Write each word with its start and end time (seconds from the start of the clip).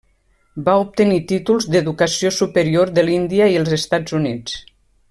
Va 0.69 0.73
obtenir 0.83 1.19
títols 1.31 1.67
d'educació 1.75 2.33
superior 2.39 2.95
de 2.97 3.07
l'Índia 3.07 3.53
i 3.57 3.61
els 3.63 3.79
Estats 3.81 4.19
Units. 4.23 4.61